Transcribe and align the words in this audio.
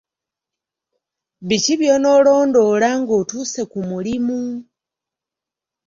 Biki 1.47 1.73
by'onoolondoola 1.79 2.89
ng'otuuse 3.01 3.61
ku 3.71 3.79
mulimu? 3.89 4.39